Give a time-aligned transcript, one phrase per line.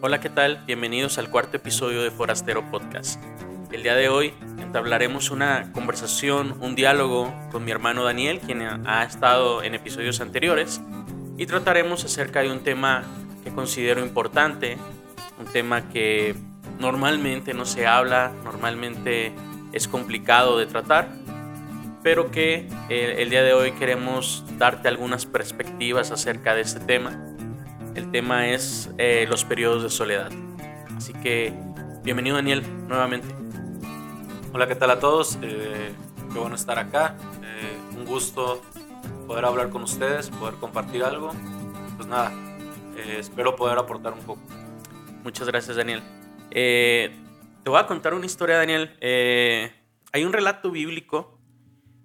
[0.00, 0.62] Hola, ¿qué tal?
[0.64, 3.20] Bienvenidos al cuarto episodio de Forastero Podcast.
[3.72, 9.02] El día de hoy entablaremos una conversación, un diálogo con mi hermano Daniel, quien ha
[9.02, 10.80] estado en episodios anteriores,
[11.36, 13.02] y trataremos acerca de un tema
[13.42, 14.78] que considero importante,
[15.36, 16.36] un tema que
[16.78, 19.32] normalmente no se habla, normalmente
[19.72, 21.08] es complicado de tratar,
[22.04, 27.27] pero que eh, el día de hoy queremos darte algunas perspectivas acerca de este tema
[27.98, 30.30] el tema es eh, los periodos de soledad.
[30.96, 31.52] Así que
[32.04, 33.26] bienvenido Daniel nuevamente.
[34.52, 35.36] Hola, ¿qué tal a todos?
[35.42, 35.90] Eh,
[36.32, 37.16] qué bueno estar acá.
[37.42, 38.62] Eh, un gusto
[39.26, 41.32] poder hablar con ustedes, poder compartir algo.
[41.96, 42.32] Pues nada,
[43.18, 44.40] espero poder aportar un poco.
[45.24, 46.00] Muchas gracias Daniel.
[46.50, 47.10] te
[47.66, 48.96] voy a contar una historia Daniel.
[50.12, 51.36] hay un relato bíblico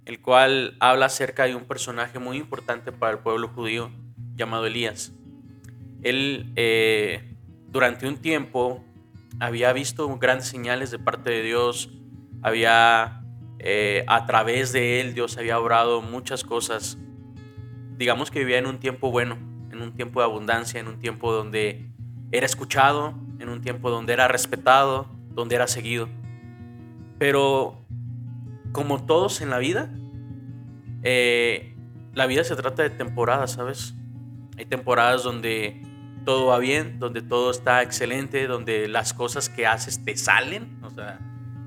[0.06, 3.92] el cual habla acerca de un personaje muy importante para el pueblo judío
[4.36, 5.14] llamado Elías.
[6.04, 7.36] Él eh,
[7.68, 8.84] durante un tiempo
[9.40, 11.90] había visto grandes señales de parte de Dios,
[12.42, 13.24] había
[13.60, 16.98] eh, a través de él Dios había obrado muchas cosas.
[17.98, 19.38] Digamos que vivía en un tiempo bueno,
[19.72, 21.90] en un tiempo de abundancia, en un tiempo donde
[22.32, 26.10] era escuchado, en un tiempo donde era respetado, donde era seguido.
[27.18, 27.86] Pero
[28.74, 29.90] como todos en la vida,
[31.04, 31.76] eh,
[32.14, 33.96] la vida se trata de temporadas, ¿sabes?
[34.58, 35.82] Hay temporadas donde
[36.26, 40.90] todo va bien, donde todo está excelente, donde las cosas que haces te salen, o
[40.90, 41.20] sea,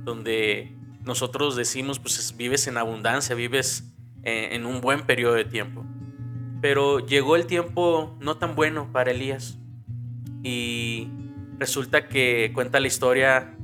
[0.05, 5.85] donde nosotros decimos, pues vives en abundancia, vives eh, en un buen periodo de tiempo.
[6.61, 9.59] Pero llegó el tiempo no tan bueno para Elías
[10.43, 11.09] y
[11.59, 13.57] resulta que cuenta la historia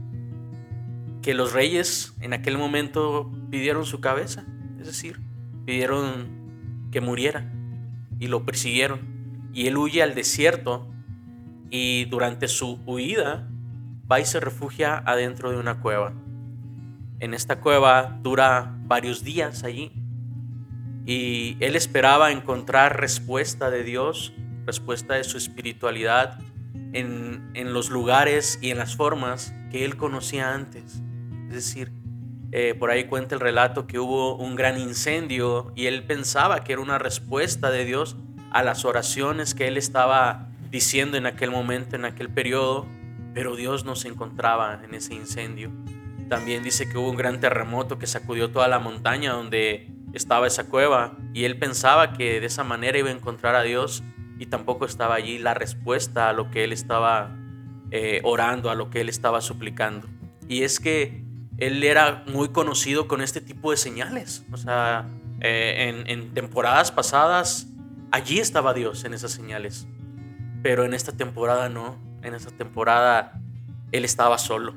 [1.22, 4.44] que los reyes en aquel momento pidieron su cabeza,
[4.80, 5.20] es decir,
[5.64, 7.50] pidieron que muriera
[8.18, 9.11] y lo persiguieron
[9.52, 10.88] y él huye al desierto
[11.70, 13.48] y durante su huida
[14.10, 16.12] va y se refugia adentro de una cueva.
[17.20, 19.92] En esta cueva dura varios días allí
[21.06, 24.34] y él esperaba encontrar respuesta de Dios,
[24.66, 26.38] respuesta de su espiritualidad
[26.92, 31.02] en, en los lugares y en las formas que él conocía antes.
[31.48, 31.92] Es decir,
[32.54, 36.74] eh, por ahí cuenta el relato que hubo un gran incendio y él pensaba que
[36.74, 38.16] era una respuesta de Dios
[38.52, 42.86] a las oraciones que él estaba diciendo en aquel momento, en aquel periodo,
[43.34, 45.70] pero Dios no se encontraba en ese incendio.
[46.28, 50.64] También dice que hubo un gran terremoto que sacudió toda la montaña donde estaba esa
[50.68, 54.02] cueva y él pensaba que de esa manera iba a encontrar a Dios
[54.38, 57.36] y tampoco estaba allí la respuesta a lo que él estaba
[57.90, 60.08] eh, orando, a lo que él estaba suplicando.
[60.48, 61.24] Y es que
[61.58, 64.44] él era muy conocido con este tipo de señales.
[64.52, 65.08] O sea,
[65.40, 67.71] eh, en temporadas pasadas
[68.12, 69.88] Allí estaba Dios en esas señales.
[70.62, 71.96] Pero en esta temporada no.
[72.22, 73.40] En esta temporada
[73.90, 74.76] Él estaba solo.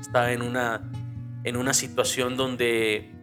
[0.00, 0.90] Estaba en una,
[1.44, 3.14] en una situación donde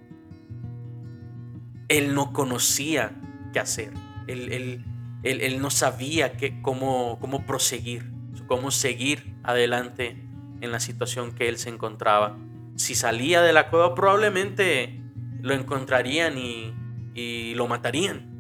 [1.90, 3.20] Él no conocía
[3.52, 3.92] qué hacer.
[4.28, 4.82] Él,
[5.24, 8.14] él, no sabía qué, cómo, cómo proseguir,
[8.48, 10.26] cómo seguir adelante
[10.62, 12.38] en la situación que Él se encontraba.
[12.78, 15.02] Si salía de la cueva probablemente
[15.42, 16.74] lo encontrarían y,
[17.14, 18.33] y lo matarían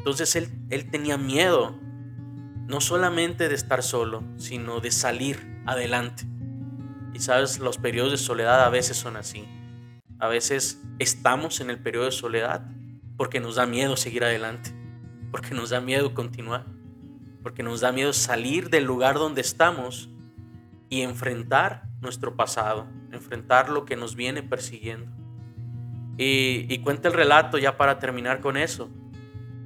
[0.00, 1.78] entonces él, él tenía miedo,
[2.66, 6.24] no solamente de estar solo, sino de salir adelante.
[7.12, 9.46] Y sabes, los periodos de soledad a veces son así.
[10.18, 12.66] A veces estamos en el periodo de soledad
[13.18, 14.72] porque nos da miedo seguir adelante,
[15.30, 16.64] porque nos da miedo continuar,
[17.42, 20.08] porque nos da miedo salir del lugar donde estamos
[20.88, 25.12] y enfrentar nuestro pasado, enfrentar lo que nos viene persiguiendo.
[26.16, 28.88] Y, y cuenta el relato ya para terminar con eso,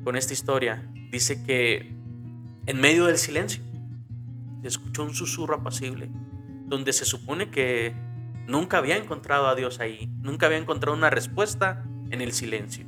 [0.04, 1.92] con esta historia, dice que
[2.66, 3.62] en medio del silencio
[4.62, 6.10] se escuchó un susurro apacible,
[6.66, 7.94] donde se supone que
[8.47, 12.84] nunca había encontrado a Dios ahí, nunca había encontrado una respuesta en el silencio.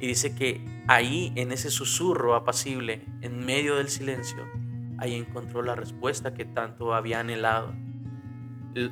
[0.00, 4.44] Y dice que ahí, en ese susurro apacible, en medio del silencio,
[4.98, 7.74] ahí encontró la respuesta que tanto había anhelado.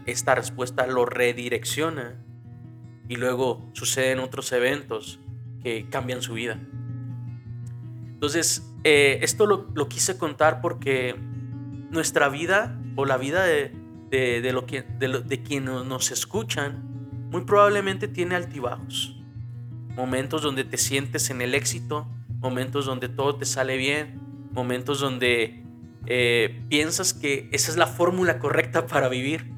[0.06, 2.14] Esta respuesta lo redirecciona
[3.08, 5.20] y luego suceden otros eventos
[5.62, 6.60] que cambian su vida.
[8.20, 11.17] Entonces, eh, esto lo, quise contar porque
[11.90, 13.72] nuestra vida o la vida de,
[14.11, 16.82] de, lo que, de, quienes nos escuchan
[17.31, 19.19] muy probablemente tiene altibajos.
[19.96, 22.06] Momentos donde te sientes en el éxito,
[22.40, 24.20] momentos donde todo te sale bien,
[24.52, 25.64] momentos donde
[26.05, 29.50] eh, piensas que esa es la fórmula correcta para vivir.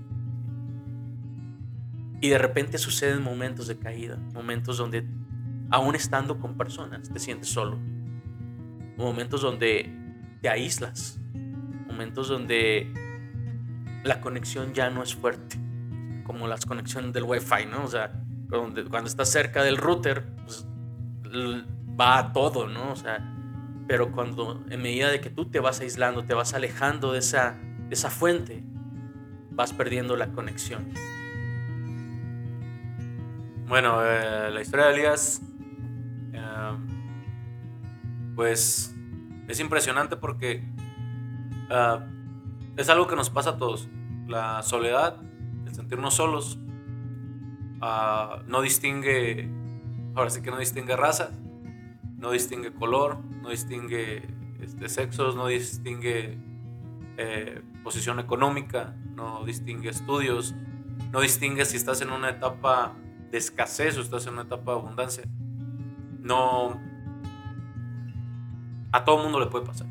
[2.20, 5.04] Y de repente suceden momentos de caída, momentos donde
[5.68, 7.80] aún estando con personas, te sientes solo.
[8.96, 9.92] Momentos donde
[10.40, 11.18] te aíslas.
[11.86, 12.92] momentos donde
[14.02, 15.56] la conexión ya no es fuerte,
[16.24, 17.84] como las conexiones del Wi-Fi, ¿no?
[17.84, 18.12] O sea,
[18.48, 20.66] cuando, cuando estás cerca del router, pues,
[21.98, 22.92] va a todo, ¿no?
[22.92, 23.32] O sea,
[23.86, 27.56] pero cuando en medida de que tú te vas aislando, te vas alejando de esa,
[27.88, 28.64] de esa fuente,
[29.50, 30.88] vas perdiendo la conexión.
[33.66, 35.42] Bueno, eh, la historia de Elías,
[36.32, 36.76] eh,
[38.34, 38.94] pues
[39.48, 40.64] es impresionante porque
[41.70, 42.00] uh,
[42.76, 43.88] es algo que nos pasa a todos.
[44.26, 45.16] La soledad,
[45.66, 46.58] el sentirnos solos,
[47.80, 49.50] uh, no distingue,
[50.14, 51.32] ahora sí que no distingue razas,
[52.16, 54.22] no distingue color, no distingue
[54.60, 56.38] este, sexos, no distingue
[57.16, 60.54] eh, posición económica, no distingue estudios,
[61.10, 62.94] no distingue si estás en una etapa
[63.30, 65.24] de escasez o estás en una etapa de abundancia.
[66.20, 66.80] No.
[68.92, 69.86] A todo mundo le puede pasar.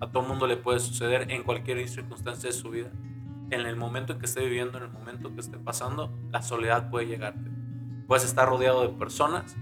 [0.00, 2.90] A todo mundo le puede suceder en cualquier circunstancia de su vida.
[3.50, 6.90] En el momento en que esté viviendo, en el momento que esté pasando, la soledad
[6.90, 7.50] puede llegarte.
[8.06, 9.56] Puedes estar rodeado de personas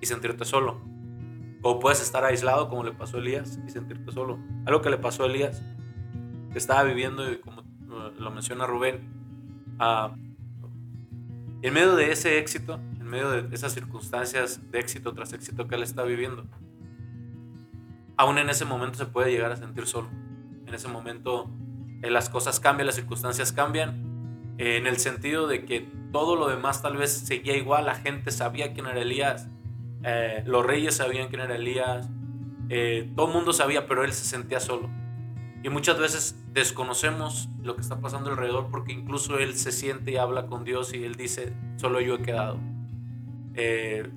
[0.00, 0.80] y sentirte solo.
[1.62, 4.38] O puedes estar aislado como le pasó a Elías y sentirte solo.
[4.66, 5.62] Algo que le pasó a Elías,
[6.52, 7.62] que estaba viviendo y como
[8.18, 9.08] lo menciona Rubén,
[11.62, 15.76] en medio de ese éxito, en medio de esas circunstancias de éxito tras éxito que
[15.76, 16.44] él está viviendo,
[18.16, 20.08] aún en ese momento se puede llegar a sentir solo.
[20.66, 21.50] En ese momento
[22.02, 26.48] eh, las cosas cambian, las circunstancias cambian, eh, en el sentido de que todo lo
[26.48, 29.48] demás tal vez seguía igual, la gente sabía quién era Elías,
[30.02, 32.08] eh, los reyes sabían quién era Elías,
[33.16, 34.90] todo el mundo sabía, pero él se sentía solo.
[35.62, 40.16] Y muchas veces desconocemos lo que está pasando alrededor porque incluso él se siente y
[40.16, 42.58] habla con Dios y él dice, solo yo he quedado.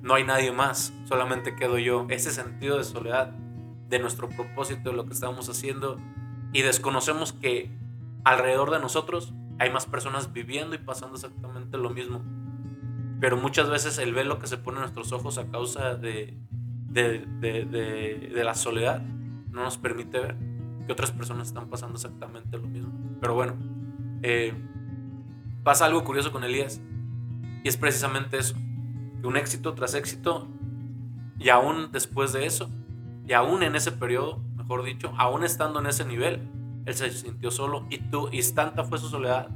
[0.02, 2.06] no hay nadie más, solamente quedo yo.
[2.10, 3.32] Ese sentido de soledad
[3.88, 5.98] de nuestro propósito, de lo que estamos haciendo
[6.52, 7.70] y desconocemos que
[8.24, 12.22] alrededor de nosotros hay más personas viviendo y pasando exactamente lo mismo.
[13.20, 16.38] Pero muchas veces el velo que se pone en nuestros ojos a causa de,
[16.88, 20.36] de, de, la soledad no nos permite ver
[20.86, 22.92] que otras personas están pasando exactamente lo mismo.
[23.20, 23.56] Pero bueno,
[24.22, 24.54] eh,
[25.64, 26.80] pasa algo curioso con Elías
[27.64, 28.54] y es precisamente eso,
[29.24, 30.48] un éxito tras éxito
[31.38, 32.70] y aún después de eso
[33.28, 36.48] y aún en ese periodo, mejor dicho, aún estando en ese nivel,
[36.86, 39.50] él se sintió solo y, tú, y tanta fue su soledad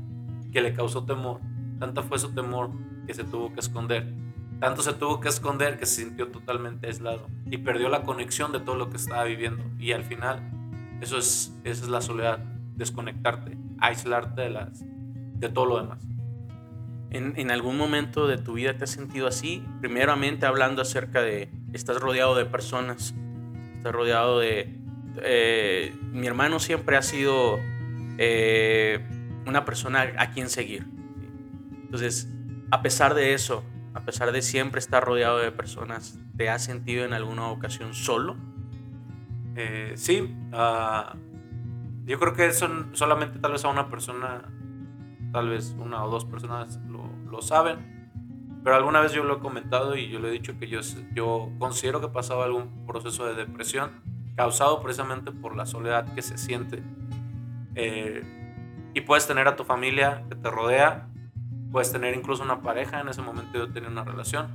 [0.53, 1.41] que le causó temor,
[1.79, 2.71] tanta fue su temor
[3.07, 4.13] que se tuvo que esconder,
[4.61, 8.61] tanto se tuvo que esconder que se sintió totalmente aislado y perdió la conexión de
[8.61, 9.65] todo lo que estaba viviendo.
[9.79, 10.43] Y al final,
[11.01, 12.41] eso es, esa es la soledad,
[12.77, 16.07] desconectarte, aislarte de, las, de todo lo demás.
[17.09, 19.65] ¿En, ¿En, algún momento de tu vida te has sentido así?
[19.81, 23.15] Primeramente hablando acerca de, estás rodeado de personas
[23.83, 24.79] Estoy rodeado de...
[25.25, 27.59] Eh, mi hermano siempre ha sido
[28.17, 29.05] eh,
[29.45, 30.87] una persona a quien seguir.
[31.83, 32.33] Entonces,
[32.71, 37.05] a pesar de eso, a pesar de siempre estar rodeado de personas, ¿te has sentido
[37.05, 38.37] en alguna ocasión solo?
[39.57, 41.17] Eh, sí, ah,
[42.05, 44.45] yo creo que son solamente tal vez a una persona,
[45.33, 48.02] tal vez una o dos personas lo, lo saben
[48.65, 50.81] pero alguna vez yo lo he comentado y yo le he dicho que yo,
[51.15, 54.03] yo considero que pasaba algún proceso de depresión
[54.37, 56.83] causado precisamente por la soledad que se siente.
[57.75, 58.23] Eh,
[58.95, 61.09] y puedes tener a tu familia que te rodea,
[61.73, 64.49] puedes tener incluso una pareja, en ese momento yo tenía una relación.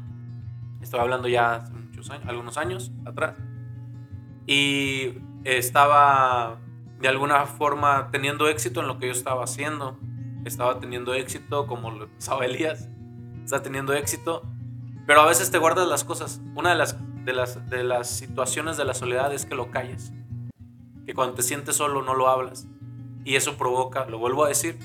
[0.81, 3.35] Estoy hablando ya hace muchos años, algunos años atrás.
[4.45, 6.59] Y estaba
[7.01, 9.99] de alguna forma teniendo éxito en lo que yo estaba haciendo.
[10.45, 12.89] Estaba teniendo éxito como lo pasaba Elías
[13.47, 14.43] está teniendo éxito,
[15.05, 16.41] pero a veces te guardas las cosas.
[16.53, 20.11] Una de las, de las, de las situaciones de la soledad es que lo calles,
[21.05, 22.67] que cuando te sientes solo no lo hablas.
[23.23, 24.77] Y eso provoca, lo vuelvo a decir,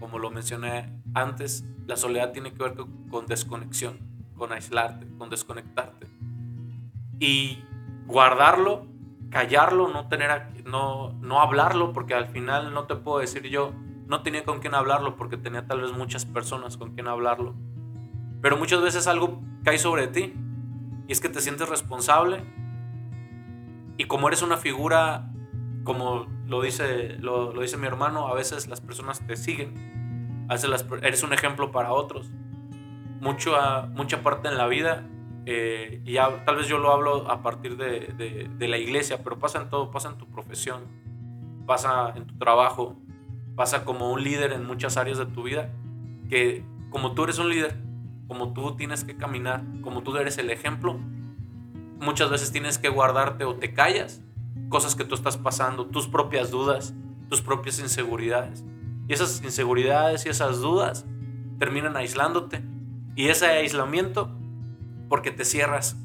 [0.00, 2.76] como lo mencioné antes, la soledad tiene que ver
[3.10, 3.98] con, desconexión,
[4.38, 6.06] con aislarte, con desconectarte.
[7.20, 7.62] Y
[8.06, 8.86] guardarlo,
[9.28, 13.74] callarlo, no, tener, no, no hablarlo, porque al final no te puedo decir yo,
[14.06, 17.54] no tenía con quién hablarlo porque tenía tal vez muchas personas con quien hablarlo.
[18.40, 20.34] Pero muchas veces algo cae sobre ti
[21.06, 22.44] y es que te sientes responsable
[23.98, 25.32] y como eres una figura,
[25.82, 30.86] como lo dice, lo, dice mi hermano, a veces las personas te siguen, a veces
[31.02, 32.30] eres un ejemplo para otros.
[33.20, 33.56] Mucho,
[33.94, 35.04] mucha parte en la vida,
[35.46, 39.60] eh, y tal vez yo lo hablo a partir de, de la iglesia, pero pasa
[39.62, 40.84] en todo, pasa en tu profesión,
[41.66, 42.96] pasa en tu trabajo,
[43.56, 45.72] pasa como un líder en muchas áreas de tu vida,
[46.28, 47.87] que como tú eres un líder,
[48.28, 50.98] como tú tienes que caminar, como tú eres el ejemplo,
[52.00, 54.22] muchas veces tienes que guardarte o te callas
[54.68, 56.94] cosas que tú estás pasando, tus propias dudas,
[57.28, 58.64] tus propias inseguridades.
[59.08, 61.06] Y esas inseguridades y esas dudas
[61.58, 62.62] terminan aislándote.
[63.16, 64.30] Y ese aislamiento,
[65.08, 65.96] porque te cierras,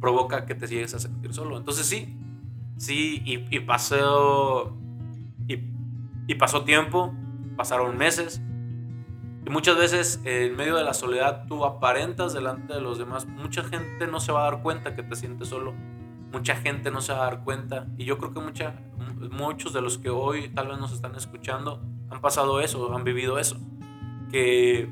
[0.00, 1.56] provoca que te llegues a sentir solo.
[1.58, 2.16] Entonces sí,
[2.76, 4.76] sí, y, pasó,
[6.38, 7.14] pasó tiempo,
[7.56, 8.42] pasaron meses,
[9.44, 13.26] y muchas veces en medio de la soledad tú aparentas delante de los demás.
[13.26, 15.74] Mucha gente no se va a dar cuenta que te sientes solo.
[16.32, 17.88] Mucha gente no se va a dar cuenta.
[17.98, 18.74] Y yo creo que mucha,
[19.30, 23.38] muchos de los que hoy tal vez nos están escuchando han pasado eso, han vivido
[23.38, 23.56] eso.
[24.30, 24.88] Que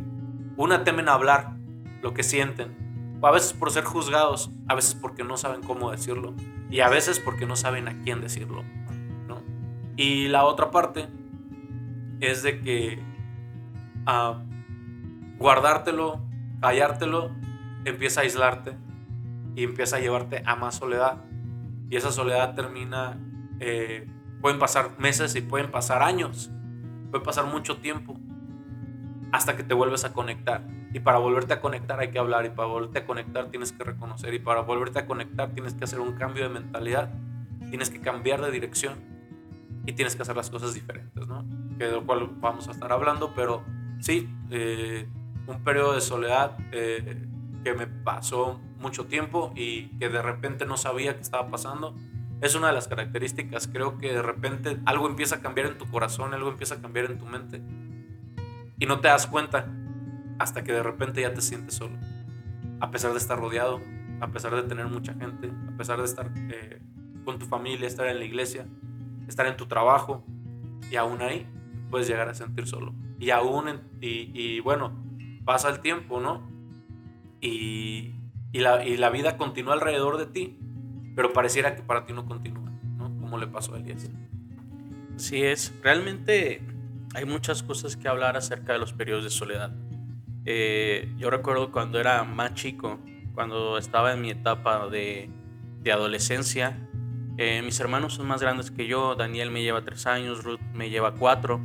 [0.57, 1.55] una temen hablar
[2.03, 2.81] lo que sienten
[3.23, 6.35] a veces por ser juzgados, a veces porque no saben cómo decirlo
[6.71, 8.65] y a veces porque no saben a quién decirlo.
[9.29, 9.43] ¿no?
[9.97, 11.09] Y la otra parte
[12.21, 13.10] es de que
[14.07, 14.43] a
[15.39, 16.21] guardártelo,
[16.61, 17.31] callártelo,
[17.85, 18.77] empieza a aislarte
[19.55, 21.25] y empieza a llevarte a más soledad.
[21.89, 23.19] Y esa soledad termina,
[23.59, 24.09] eh,
[24.41, 26.51] pueden pasar meses y pueden pasar años,
[27.11, 28.17] puede pasar mucho tiempo
[29.33, 30.63] hasta que te vuelves a conectar.
[30.93, 33.85] Y para volverte a conectar hay que hablar y para volverte a conectar tienes que
[33.85, 37.13] reconocer y para volverte a conectar tienes que hacer un cambio de mentalidad,
[37.71, 38.95] tienes que cambiar de dirección
[39.87, 41.45] y tienes que hacer las cosas diferentes, ¿no?
[41.79, 43.65] Que de lo cual vamos a estar hablando, pero
[44.01, 45.09] sí, eh,
[45.47, 47.27] un periodo de soledad eh,
[47.65, 51.95] que me pasó mucho tiempo y que de repente no sabía qué estaba pasando.
[52.41, 55.87] Es una de las características, creo que de repente algo empieza a cambiar en tu
[55.91, 57.63] corazón, algo empieza a cambiar en tu mente
[58.79, 59.67] y no te das cuenta
[60.39, 61.97] hasta que de repente ya te sientes solo.
[62.81, 63.79] A pesar de estar rodeado,
[64.21, 66.81] a pesar de tener mucha gente, a pesar de estar eh,
[67.27, 68.67] con tu familia, estar en la iglesia,
[69.29, 70.25] estar en tu trabajo,
[70.91, 71.47] y aún ahí
[71.91, 72.95] puedes llegar a sentir solo.
[73.19, 74.93] Y aún, y, bueno,
[75.45, 76.49] pasa el tiempo, ¿no?
[77.41, 78.15] Y,
[78.53, 80.59] y, la, y la vida continúa alrededor de ti,
[81.15, 83.05] pero pareciera que para ti no continúa, ¿no?
[83.19, 84.11] Como le pasó a Elías.
[85.17, 86.63] Sí es, realmente
[87.15, 89.75] hay muchas cosas que hablar acerca de los periodos de soledad.
[90.47, 92.99] Eh, yo recuerdo cuando era más chico,
[93.35, 95.29] cuando estaba en mi etapa de,
[95.83, 96.89] de adolescencia,
[97.37, 100.91] eh, mis hermanos son más grandes que yo, Daniel me lleva tres años, Ruth me
[100.91, 101.61] lleva cuatro,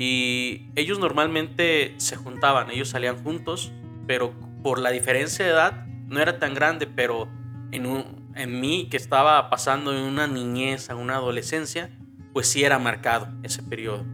[0.00, 3.70] y ellos normalmente se juntaban, ellos salían juntos,
[4.06, 7.28] pero por la diferencia de edad no era tan grande, pero
[7.70, 11.90] en, en mí que estaba pasando en una niñez, a una adolescencia,
[12.32, 14.06] pues sí era marcado ese periodo.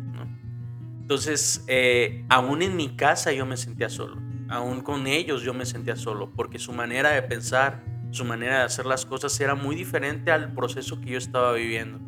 [1.03, 5.67] Entonces, eh, aún en mi casa yo me sentía solo, aún con ellos yo me
[5.67, 9.77] sentía solo, porque su manera de pensar, su manera de hacer las cosas era muy
[9.77, 12.01] diferente al proceso que yo estaba viviendo.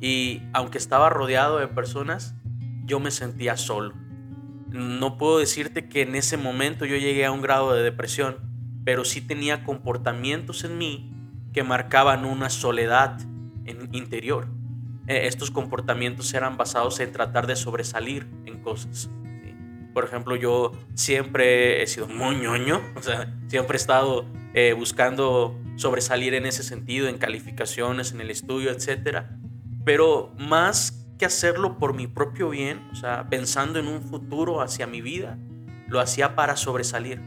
[0.00, 2.34] Y aunque estaba rodeado de personas,
[2.84, 3.94] yo me sentía solo.
[4.68, 8.38] No puedo decirte que en ese momento yo llegué a un grado de depresión,
[8.84, 11.12] pero sí tenía comportamientos en mí
[11.52, 13.20] que marcaban una soledad
[13.64, 14.48] en interior.
[15.06, 19.10] Eh, estos comportamientos eran basados en tratar de sobresalir en cosas.
[19.92, 25.58] Por ejemplo, yo siempre he sido muy ñoño, o sea, siempre he estado eh, buscando
[25.76, 29.24] sobresalir en ese sentido, en calificaciones, en el estudio, etc.
[29.84, 34.86] Pero más que hacerlo por mi propio bien, o sea, pensando en un futuro hacia
[34.86, 35.38] mi vida,
[35.88, 37.20] lo hacía para sobresalir,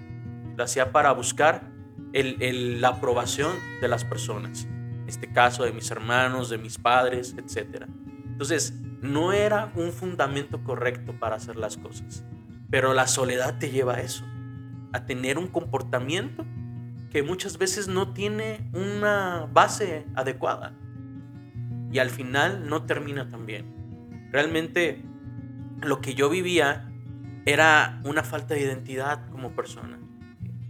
[0.55, 1.71] lo hacía para buscar
[2.13, 4.67] la aprobación de las personas
[5.07, 7.85] este caso de mis hermanos, de mis padres, etc.
[8.25, 12.23] Entonces, no era un fundamento correcto para hacer las cosas,
[12.69, 14.25] pero la soledad te lleva a eso,
[14.93, 16.45] a tener un comportamiento
[17.09, 20.73] que muchas veces no tiene una base adecuada
[21.91, 23.76] y al final no termina tan bien.
[24.31, 25.03] Realmente
[25.81, 26.91] lo que yo vivía
[27.45, 29.99] era una falta de identidad como persona.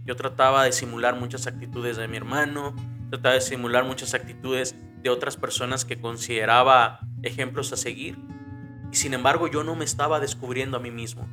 [0.04, 2.74] Yo trataba de simular muchas actitudes de mi hermano,
[3.10, 8.18] trataba de simular muchas actitudes de otras personas que consideraba ejemplos a seguir.
[8.92, 11.28] Y sin embargo yo no me estaba descubriendo a mí mismo,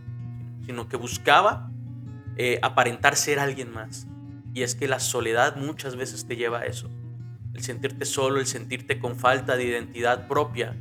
[0.65, 1.72] sino que buscaba
[2.38, 4.08] eh, aparentar ser alguien más.
[4.53, 6.89] Y es que la soledad muchas veces te lleva a eso.
[7.53, 10.75] El sentirte solo, el sentirte con falta de identidad propia,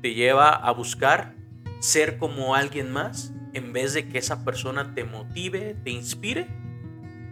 [0.00, 1.34] te lleva a buscar
[1.80, 6.46] ser como alguien más en vez de que esa persona te motive, te inspire,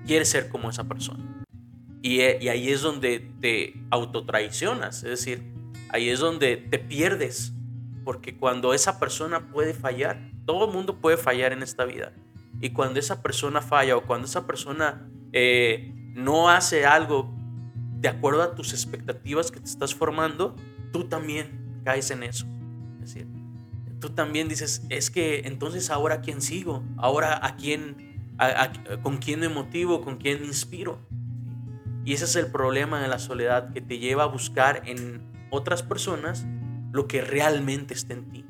[0.06, 1.25] quieres ser como esa persona.
[2.02, 5.42] Eh, y, ahí es donde te autotraicionas, es decir,
[5.90, 7.52] ahí es donde te pierdes,
[8.04, 12.12] porque cuando esa persona puede fallar, todo el mundo puede fallar en esta vida,
[12.60, 17.34] y cuando esa persona falla o cuando esa persona eh, no hace algo
[18.00, 20.56] de acuerdo a tus expectativas que te estás formando,
[20.92, 22.46] tú también caes en eso.
[24.00, 28.36] Tú también dices, es que entonces ahora a quién sigo, ahora a quién,
[29.02, 31.00] con quién me motivo, con quién me inspiro.
[32.04, 35.82] Y ese es el problema de la soledad que te lleva a buscar en otras
[35.82, 36.46] personas
[36.92, 38.44] lo que realmente está en ti.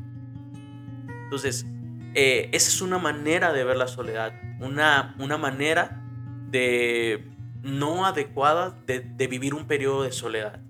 [1.25, 1.67] Entonces,
[2.15, 6.05] eh, esa es una manera de ver la soledad, una, una manera
[6.51, 7.29] de
[7.63, 10.61] no adecuada de, vivir un periodo de soledad.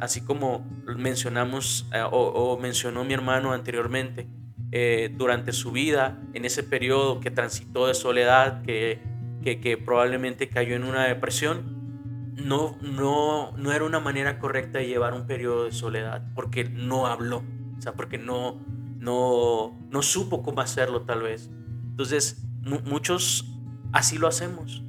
[0.00, 0.66] Así como
[0.96, 4.26] mencionamos eh, o, mencionó mi hermano anteriormente,
[4.72, 9.02] eh, durante su vida, en ese periodo que transitó de soledad, que,
[9.42, 15.12] que, probablemente cayó en una depresión, no, no, no era una manera correcta de llevar
[15.12, 17.44] un periodo de soledad, porque no habló,
[17.76, 18.58] o sea, porque no,
[18.98, 21.50] no, no supo cómo hacerlo tal vez.
[21.90, 23.44] Entonces, muchos
[23.92, 24.82] así lo hacemos.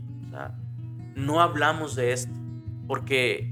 [1.16, 2.34] no hablamos de esto,
[2.88, 3.51] porque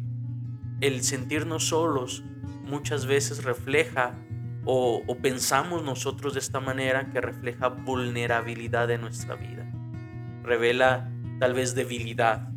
[0.81, 2.23] el sentirnos solos
[2.63, 4.15] muchas veces refleja
[4.65, 9.65] o, pensamos nosotros de esta manera que refleja vulnerabilidad de nuestra vida.
[10.43, 12.49] Revela tal vez debilidad,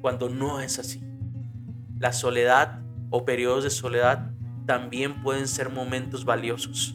[0.00, 1.02] cuando no es así.
[1.98, 4.30] La soledad o periodos de soledad
[4.66, 6.94] también pueden ser momentos valiosos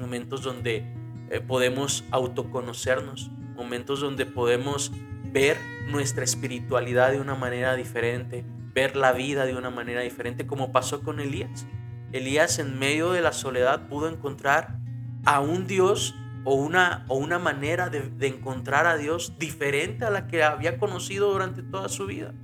[0.00, 0.84] momentos donde
[1.30, 4.92] eh, podemos autoconocernos, momentos donde podemos
[5.32, 5.56] ver
[5.90, 11.02] nuestra espiritualidad de una manera diferente, ver la vida de una manera diferente, como pasó
[11.02, 11.66] con Elías.
[12.12, 14.78] Elías en medio de la soledad pudo encontrar
[15.24, 16.14] a un Dios
[16.44, 21.32] o una, o una manera de, encontrar a Dios diferente a la que había conocido
[21.32, 22.34] durante toda su vida.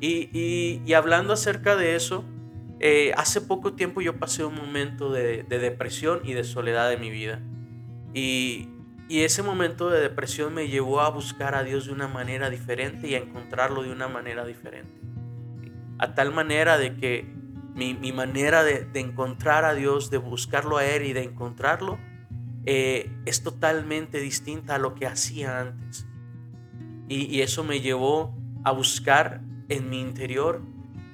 [0.00, 2.24] y hablando acerca de eso,
[2.82, 7.10] eh, hace poco tiempo yo pasé un momento de, depresión y de soledad en mi
[7.10, 7.40] vida.
[8.14, 8.70] Y,
[9.10, 13.16] ese momento de depresión me llevó a buscar a Dios de una manera diferente y
[13.16, 14.92] a encontrarlo de una manera diferente.
[16.00, 17.26] A tal manera de que
[17.74, 21.98] mi, manera de, encontrar a Dios, de buscarlo a Él y de encontrarlo,
[22.66, 26.06] eh, es totalmente distinta a lo que hacía antes.
[27.08, 30.62] y eso me llevó a buscar en mi interior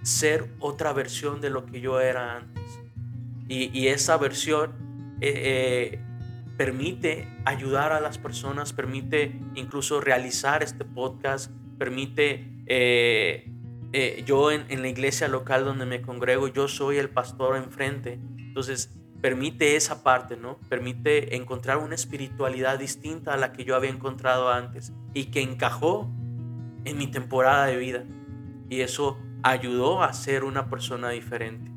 [0.06, 2.62] ser otra versión de lo que yo era antes.
[3.48, 4.72] Y, esa versión
[5.20, 6.00] eh, eh,
[6.56, 12.52] permite ayudar a las personas, permite incluso realizar este podcast, permite,
[14.24, 18.90] yo en, en, la iglesia local donde me congrego, yo soy el pastor enfrente, entonces
[19.20, 20.58] permite esa parte, ¿no?
[20.68, 26.08] Permite encontrar una espiritualidad distinta a la que yo había encontrado antes y que encajó
[26.84, 28.04] en mi temporada de vida.
[28.68, 31.70] Y eso ayudó a ser una persona diferente.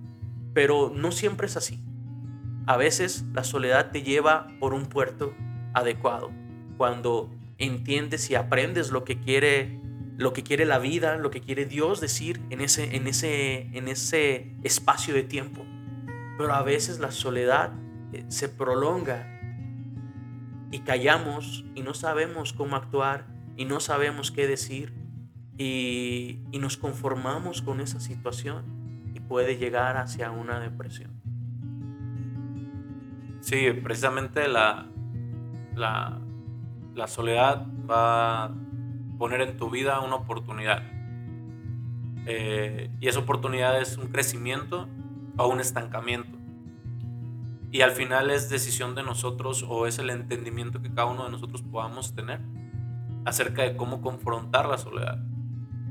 [0.54, 1.84] Pero no siempre es así.
[2.66, 5.34] A veces la soledad te lleva por un puerto
[5.74, 6.32] adecuado.
[6.78, 9.79] Cuando entiendes y aprendes lo que quiere
[10.20, 13.88] lo que quiere la vida, lo que quiere Dios decir en ese en ese en
[13.88, 15.66] ese espacio de tiempo.
[16.38, 17.72] Pero a veces la soledad
[18.12, 19.40] eh, se prolonga
[20.72, 24.94] y callamos y no sabemos cómo actuar y no sabemos qué decir
[25.58, 31.12] y, nos conformamos con esa situación y puede llegar hacia una depresión.
[33.40, 34.86] Sí, precisamente la,
[35.76, 36.20] la,
[36.94, 38.54] la soledad va
[39.20, 40.82] poner en tu vida una oportunidad.
[42.26, 44.88] Eh, y esa oportunidad es un crecimiento
[45.38, 46.40] o un estancamiento.
[47.72, 51.32] Y al final es decisión de nosotros o es el entendimiento que cada uno de
[51.32, 52.40] nosotros podamos tener
[53.26, 55.20] acerca de cómo confrontar la soledad.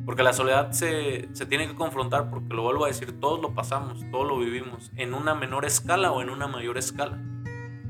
[0.05, 4.05] Porque la soledad se, tiene que confrontar, porque lo vuelvo a decir, todos lo pasamos,
[4.11, 7.23] todos lo vivimos, en una menor escala o en una mayor escala,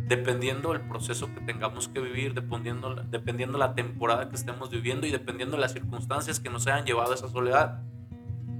[0.08, 5.10] dependiendo del proceso que tengamos que vivir, dependiendo, dependiendo la temporada que estemos viviendo y
[5.10, 7.82] dependiendo de las circunstancias que nos hayan llevado a esa soledad.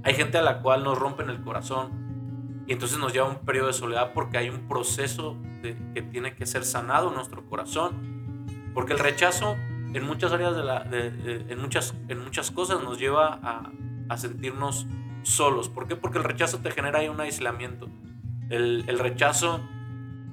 [0.03, 3.67] Hay gente a la cual nos rompen el corazón y entonces nos lleva un periodo
[3.67, 8.29] de soledad porque hay un proceso que tiene que ser sanado nuestro corazón.
[8.75, 9.57] Porque el rechazo
[9.93, 13.71] en muchas áreas de la, en, muchas, en muchas cosas nos lleva a,
[14.07, 14.85] a, sentirnos
[15.23, 15.67] solos.
[15.67, 15.95] ¿Por qué?
[15.95, 17.89] Porque el rechazo te genera ahí un aislamiento.
[18.49, 19.61] El, el rechazo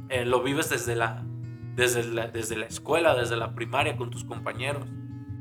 [0.09, 1.25] eh, lo vives desde la,
[1.75, 4.89] desde, desde la escuela, desde la primaria con tus compañeros.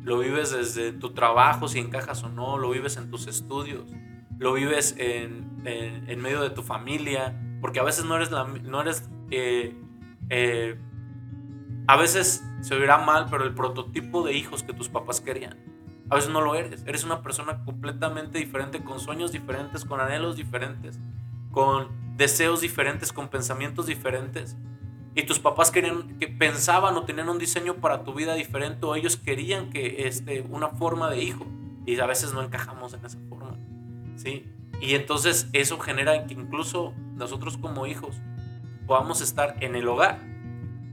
[0.03, 2.57] Lo vives desde tu trabajo, si encajas o no.
[2.57, 3.89] Lo vives en tus estudios.
[4.37, 7.39] Lo vives en, en, medio de tu familia.
[7.59, 9.75] Porque a veces no eres, no eres eh,
[10.29, 10.77] eh,
[11.87, 15.57] a veces se oirá mal, pero el prototipo de hijos que tus papás querían.
[16.09, 16.83] A veces no lo eres.
[16.85, 20.99] Eres una persona completamente diferente, con sueños diferentes, con anhelos diferentes,
[21.51, 24.55] con deseos diferentes, con pensamientos diferentes.
[25.15, 28.95] Y tus papás querían, que pensaban o tenían un diseño para tu vida diferente, o
[28.95, 31.45] ellos querían que este, una forma de hijo.
[31.85, 33.57] Y a veces no encajamos en esa forma.
[34.15, 34.45] ¿sí?
[34.81, 38.17] Y entonces eso genera que incluso nosotros como hijos
[38.85, 40.19] podamos estar en el hogar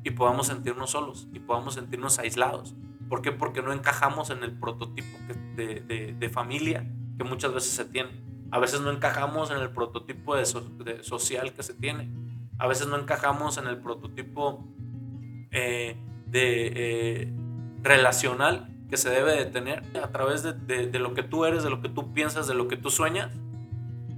[0.05, 2.75] y podamos sentirnos solos y podamos sentirnos aislados.
[3.09, 3.33] ¿Por qué?
[3.33, 5.19] Porque no encajamos en el prototipo
[5.57, 6.87] de, de, familia
[7.19, 8.11] que muchas veces se tiene.
[8.53, 10.45] A veces no encajamos en el prototipo de,
[11.03, 12.13] social que se tiene.
[12.59, 14.69] A veces no encajamos en el prototipo
[15.51, 17.33] eh, de eh,
[17.83, 21.81] relacional que se debe de tener a través de, lo que tú eres, de lo
[21.81, 23.33] que tú piensas, de lo que tú sueñas.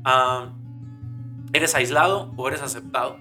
[0.04, 0.52] Ah,
[1.52, 3.18] ¿Eres aislado o eres aceptado?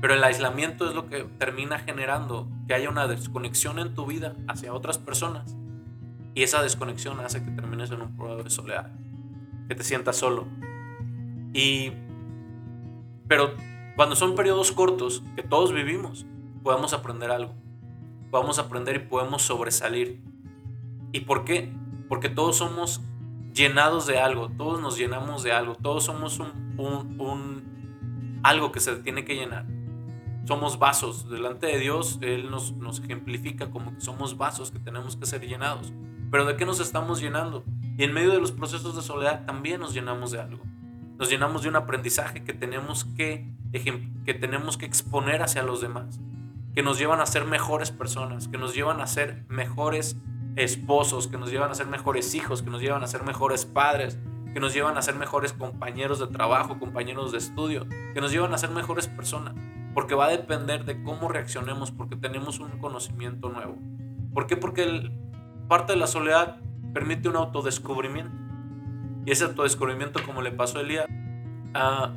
[0.00, 4.36] Pero el aislamiento es lo que termina generando que haya una desconexión en tu vida
[4.46, 5.56] hacia otras personas.
[6.36, 8.92] Y esa desconexión hace que termines en un periodo de soledad,
[9.70, 10.48] que te sientas solo.
[11.54, 11.92] Y
[13.28, 13.54] pero
[13.94, 16.26] cuando son periodos cortos que todos vivimos,
[16.64, 17.54] podemos aprender algo.
[18.32, 20.20] Podemos aprender y podemos sobresalir.
[21.12, 21.72] ¿Y por qué?
[22.08, 23.00] Porque todos somos
[23.54, 28.80] llenados de algo, todos nos llenamos de algo, todos somos un, un, un algo que
[28.80, 29.66] se tiene que llenar
[30.50, 31.30] somos vasos.
[31.30, 35.46] Delante de Dios, Él nos, nos ejemplifica como que somos vasos que tenemos que ser
[35.46, 35.92] llenados.
[36.28, 37.62] Pero ¿de qué nos estamos llenando?
[38.00, 40.62] Y en medio de los procesos de soledad también nos llenamos de algo.
[41.18, 43.46] Nos llenamos de un aprendizaje que tenemos que,
[44.24, 46.18] que tenemos que exponer hacia los demás.
[46.74, 50.16] Que nos llevan a ser mejores personas, que nos llevan a ser mejores
[50.56, 54.18] esposos, que nos llevan a ser mejores hijos, que nos llevan a ser mejores padres,
[54.54, 58.54] que nos llevan a ser mejores compañeros de trabajo, compañeros de estudio, que nos llevan
[58.54, 59.54] a ser mejores personas
[59.92, 63.76] porque va a depender de cómo reaccionemos, porque tenemos un conocimiento nuevo.
[64.32, 64.56] ¿Por qué?
[64.56, 65.10] Porque
[65.68, 68.32] parte de la soledad permite un autodescubrimiento.
[69.26, 71.06] Y ese autodescubrimiento, como le pasó a Elías,
[71.74, 72.12] ah,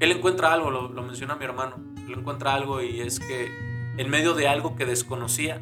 [0.00, 3.48] él encuentra algo, lo, menciona mi hermano, él encuentra algo y es que
[3.96, 5.60] en medio de algo que desconocía,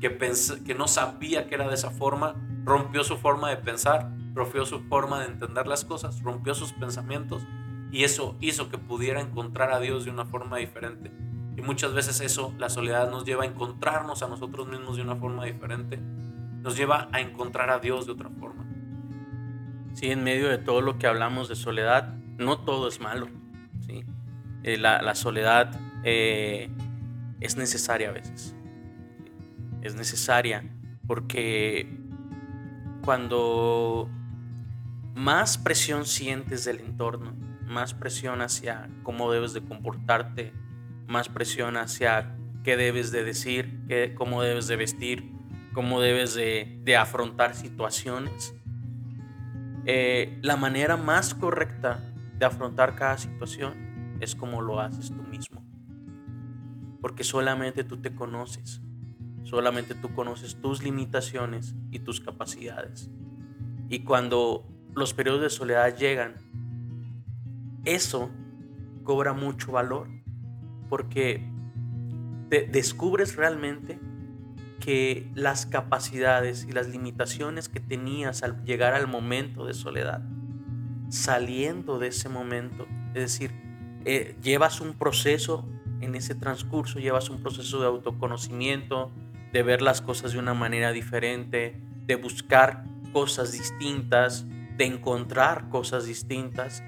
[0.00, 0.18] que,
[0.64, 2.34] que no sabía que era de esa forma,
[2.64, 7.42] rompió su forma de pensar, rompió su forma de entender las cosas, rompió sus pensamientos
[7.92, 11.12] y eso hizo que pudiera encontrar a Dios de una forma diferente.
[11.56, 15.14] Y muchas veces eso, la soledad nos lleva a encontrarnos a nosotros mismos de una
[15.14, 16.00] forma diferente.
[16.64, 18.64] Nos lleva a encontrar a Dios de otra forma.
[19.92, 23.28] Sí, en medio de todo lo que hablamos de soledad, no todo es malo.
[23.86, 24.02] ¿sí?
[24.62, 26.70] Eh, la, soledad eh,
[27.40, 28.56] es necesaria a veces.
[29.82, 30.64] Es necesaria
[31.06, 32.00] porque
[33.04, 34.08] cuando
[35.14, 37.34] más presión sientes del entorno,
[37.66, 40.54] más presión hacia cómo debes de comportarte,
[41.08, 45.33] más presión hacia qué debes de decir, qué, cómo debes de vestir,
[45.74, 48.54] cómo debes de, afrontar situaciones.
[49.84, 52.00] Eh, la manera más correcta
[52.38, 55.62] de afrontar cada situación es como lo haces tú mismo.
[57.02, 58.80] Porque solamente tú te conoces,
[59.42, 63.10] solamente tú conoces tus limitaciones y tus capacidades.
[63.90, 66.36] Y cuando los periodos de soledad llegan,
[67.84, 68.30] eso
[69.02, 70.08] cobra mucho valor
[70.88, 71.46] porque
[72.48, 73.98] te descubres realmente
[74.84, 80.22] que las capacidades y las limitaciones que tenías al llegar al momento de soledad,
[81.08, 83.50] saliendo de ese momento, es decir,
[84.04, 85.66] eh, llevas un proceso
[86.02, 89.10] en ese transcurso, llevas un proceso de autoconocimiento,
[89.54, 94.44] de ver las cosas de una manera diferente, de buscar cosas distintas,
[94.76, 96.82] de encontrar cosas distintas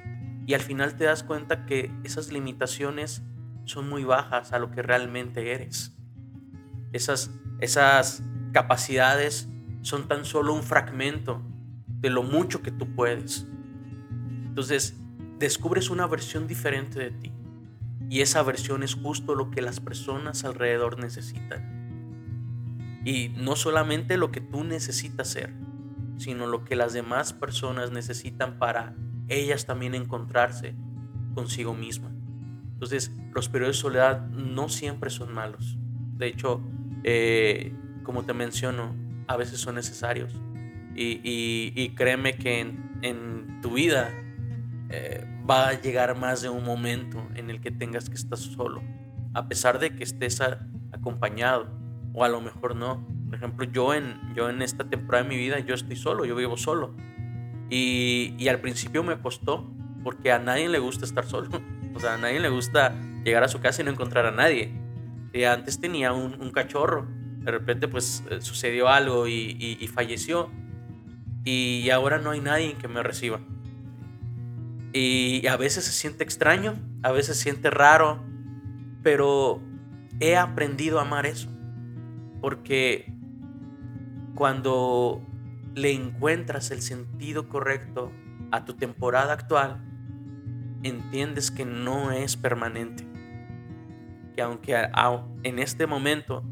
[0.46, 3.22] y al final te das cuenta que esas limitaciones
[3.64, 5.96] son muy bajas a lo que realmente eres.
[6.92, 7.30] Esas,
[7.60, 9.48] esas capacidades
[9.82, 11.42] son tan solo un fragmento
[12.00, 13.46] de lo mucho que tú puedes.
[14.46, 14.96] Entonces,
[15.38, 17.32] descubres una versión diferente de ti.
[18.08, 23.02] Y esa versión es justo lo que las personas alrededor necesitan.
[23.04, 25.52] Y no solamente lo que tú necesitas ser,
[26.16, 28.94] sino lo que las demás personas necesitan para
[29.28, 30.74] ellas también encontrarse
[31.34, 32.10] consigo misma.
[32.72, 35.78] Entonces, los periodos de soledad no siempre son malos.
[36.16, 36.62] De hecho,
[37.04, 38.94] eh, como te menciono,
[39.26, 40.32] a veces son necesarios.
[40.94, 44.10] Y, créeme que en, tu vida
[44.90, 48.82] eh, va a llegar más de un momento en el que tengas que estar solo,
[49.34, 50.40] a pesar de que estés
[50.92, 51.68] acompañado,
[52.14, 53.06] o a lo mejor no.
[53.26, 56.34] Por ejemplo, yo en, yo en esta temporada de mi vida, yo estoy solo, yo
[56.34, 56.94] vivo solo.
[57.68, 59.68] Y, al principio me costó,
[60.02, 61.48] porque a nadie le gusta estar solo.
[61.94, 64.70] O sea, a nadie le gusta llegar a su casa y no encontrar a nadie.
[65.36, 67.06] Y antes tenía un, cachorro,
[67.40, 70.50] de repente pues eh, sucedió algo y, falleció.
[71.44, 73.40] Y ahora no hay nadie que me reciba.
[74.94, 78.24] Y a veces se siente extraño, a veces se siente raro,
[79.02, 79.60] pero
[80.20, 81.50] he aprendido a amar eso.
[82.40, 83.12] Porque
[84.34, 85.22] cuando
[85.74, 88.10] le encuentras el sentido correcto
[88.52, 89.84] a tu temporada actual,
[90.82, 93.15] entiendes que no es permanente.
[94.36, 94.76] Que aunque
[95.42, 96.44] en este momento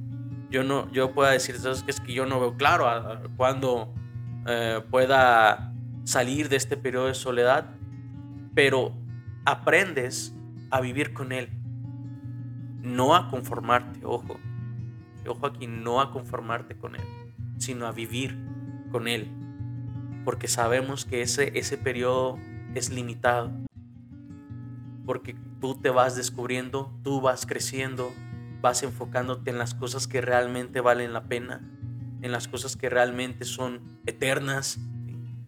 [0.51, 2.89] yo no yo pueda decir que es que yo no veo claro
[3.37, 3.93] cuando
[4.47, 5.73] eh, pueda
[6.05, 7.71] salir de este periodo de soledad,
[8.55, 8.93] pero
[9.45, 10.35] aprendes
[10.71, 11.51] a vivir con él
[12.85, 14.37] no a conformarte, ojo,
[15.27, 17.03] ojo aquí, no a conformarte con Él,
[17.57, 18.39] sino a vivir
[18.93, 19.31] con Él,
[20.25, 22.39] porque sabemos que ese, ese periodo
[22.75, 23.51] es limitado,
[25.07, 28.13] porque tú te vas descubriendo, tú vas creciendo,
[28.61, 31.67] vas enfocándote en las cosas que realmente valen la pena,
[32.21, 34.79] en las cosas que realmente son eternas,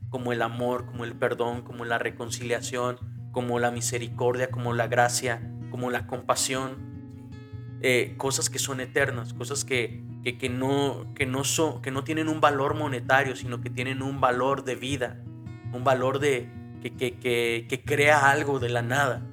[0.08, 2.96] como el amor, como el perdón, como la reconciliación,
[3.30, 6.78] como la misericordia, como la gracia, como la compasión,
[7.82, 12.28] eh, cosas que son eternas, cosas que, que, no, que, no son, que no tienen
[12.28, 15.22] un valor monetario, sino que tienen un valor de vida,
[15.74, 16.50] un valor de,
[16.80, 19.30] que, que, que crea algo de la nada.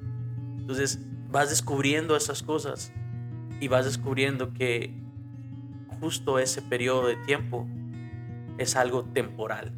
[0.64, 0.98] Entonces
[1.28, 2.90] vas descubriendo esas cosas
[3.60, 4.94] y vas descubriendo que
[6.00, 7.68] justo ese periodo de tiempo
[8.56, 9.74] es algo temporal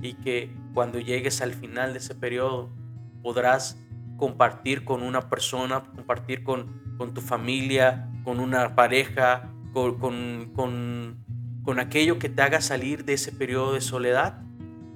[0.00, 2.70] y que cuando llegues al final de ese periodo
[3.20, 3.76] podrás
[4.16, 11.24] compartir con una persona, compartir con, con tu familia, con una pareja, con, con,
[11.64, 14.40] con, aquello que te haga salir de ese periodo de soledad,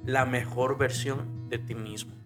[0.04, 2.17] la mejor versión de ti mismo.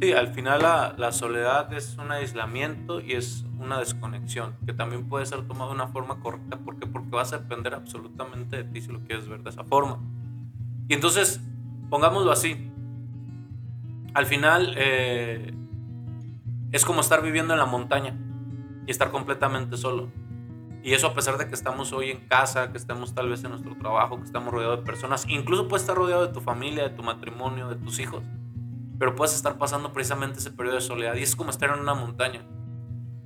[0.00, 0.62] Sí, al final
[0.96, 5.74] la, soledad es un aislamiento y es una desconexión, que también puede ser tomado de
[5.74, 6.56] una forma correcta.
[6.56, 6.86] ¿Por qué?
[6.86, 9.98] Porque vas a depender absolutamente de ti si lo quieres ver de esa forma.
[10.88, 11.42] Y entonces,
[11.90, 12.72] pongámoslo así,
[14.14, 15.52] al final eh,
[16.72, 18.16] es como estar viviendo en la montaña
[18.86, 20.08] y estar completamente solo.
[20.82, 23.50] Y eso a pesar de que estamos hoy en casa, que estemos tal vez en
[23.50, 26.90] nuestro trabajo, que estamos rodeados de personas, incluso puedes estar rodeado de tu familia, de
[26.90, 28.22] tu matrimonio, de tus hijos,
[29.00, 31.94] pero puedes estar pasando precisamente ese periodo de soledad y es como estar en una
[31.94, 32.44] montaña.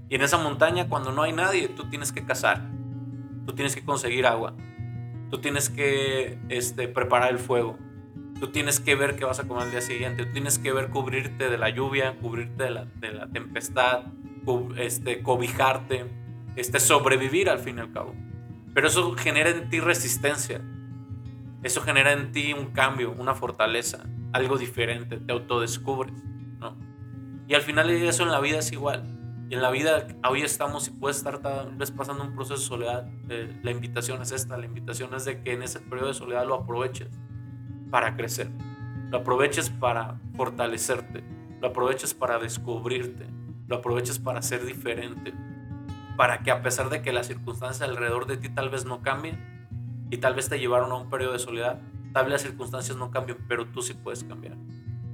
[0.09, 2.71] Y en esa montaña cuando no hay nadie, tú tienes que cazar,
[3.45, 4.55] tú tienes que conseguir agua,
[5.31, 7.77] tú tienes que este, preparar el fuego,
[8.41, 10.27] Tú tienes que ver qué vas a comer el día siguiente.
[10.27, 14.07] Tú tienes que ver cubrirte de la lluvia, cubrirte de la, de la tempestad,
[14.77, 16.07] este, cobijarte,
[16.57, 18.15] este, sobrevivir al fin y al cabo.
[18.75, 20.61] Pero eso genera en ti resistencia.
[21.63, 25.17] Eso genera en ti un cambio, una fortaleza, algo diferente.
[25.19, 26.13] Te autodescubres,
[26.59, 26.77] ¿no?
[27.49, 29.05] Y al final eso en la vida es igual.
[29.49, 32.61] Y en la vida hoy estamos y puedes estar tal vez pasando un proceso de
[32.61, 33.09] soledad.
[33.29, 36.47] Eh, la invitación es esta, la invitación es de que en ese periodo de soledad
[36.47, 37.09] lo aproveches
[37.91, 38.51] para crecer,
[39.11, 41.23] lo aproveches para fortalecerte,
[41.61, 43.27] lo aproveches para descubrirte,
[43.69, 45.33] lo aproveches para ser diferente,
[46.17, 49.39] para que a pesar de que las circunstancias alrededor de ti tal vez no cambien
[50.11, 51.81] y tal vez te llevaron a un periodo de soledad,
[52.15, 54.57] tal vez las circunstancias no cambien, pero tú sí puedes cambiar.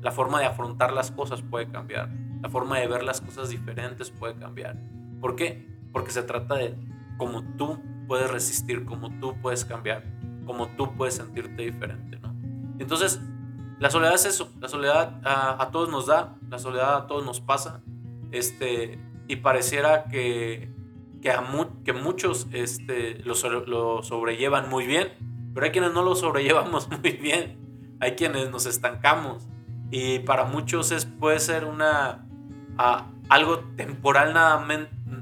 [0.03, 2.11] La forma de afrontar las cosas puede cambiar,
[2.43, 4.77] la forma de ver las cosas diferentes puede cambiar.
[5.19, 5.67] ¿Por qué?
[5.93, 6.77] Porque se trata de
[7.17, 10.05] cómo tú puedes resistir, cómo tú puedes cambiar,
[10.45, 12.35] cómo tú puedes sentirte diferente, ¿no?
[12.79, 13.21] Entonces,
[13.79, 17.41] la soledad es eso, la soledad a, todos nos da, la soledad a todos nos
[17.41, 17.83] pasa,
[18.31, 20.71] este, y pareciera que,
[21.23, 21.43] que, a
[21.83, 23.35] que muchos este, lo,
[23.67, 28.67] lo sobrellevan muy bien, pero hay quienes no lo sobrellevamos muy bien, hay quienes nos
[28.67, 29.47] estancamos,
[29.91, 32.27] y para muchos es, puede ser una,
[33.29, 34.65] algo temporal nada,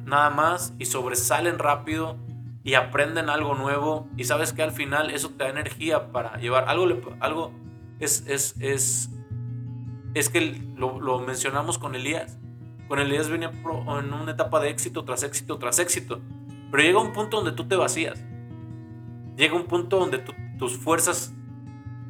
[0.05, 2.17] nada más, y sobresalen rápido,
[2.69, 6.69] y aprenden algo nuevo y sabes que al final eso te da energía para llevar
[6.69, 6.87] algo,
[7.19, 7.51] algo
[7.99, 9.09] es, es, es,
[10.13, 12.39] es que lo, lo mencionamos con Elías.
[12.87, 16.21] Con Elías venía en una etapa de éxito tras éxito tras éxito.
[16.71, 18.23] Pero llega un punto donde tú te vacías.
[19.39, 20.23] Llega un punto donde
[20.59, 21.33] tus fuerzas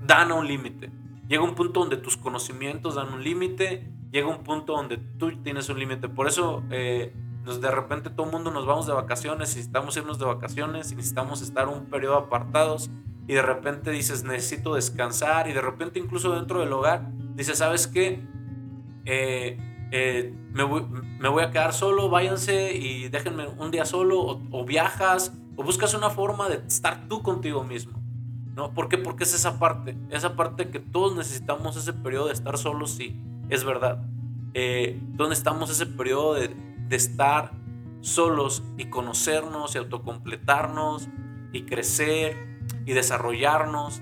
[0.05, 0.91] dan a un límite.
[1.29, 3.93] Llega un punto donde tus conocimientos dan un límite.
[4.11, 6.09] Llega un punto donde tú tienes un límite.
[6.09, 7.13] Por eso eh,
[7.45, 11.69] de repente todo el mundo nos vamos de vacaciones, necesitamos irnos de vacaciones, necesitamos estar
[11.69, 12.91] un periodo apartados
[13.27, 17.87] y de repente dices necesito descansar y de repente incluso dentro del hogar dices, ¿sabes
[17.87, 18.23] qué?
[19.05, 19.57] Eh,
[19.91, 25.33] eh, me, voy, a quedar solo, váyanse y déjenme un día solo o, o, viajas
[25.59, 28.01] o buscas una forma de estar tú contigo mismo.
[28.55, 28.73] ¿No?
[28.73, 28.97] ¿Por qué?
[28.97, 33.21] Porque es esa parte, esa parte que todos necesitamos ese periodo de estar solos, sí,
[33.51, 34.05] es verdad.
[34.55, 37.53] Eh, ¿Dónde estamos ese periodo de, de estar
[38.01, 41.09] solos y conocernos y autocompletarnos
[41.53, 44.01] y crecer y desarrollarnos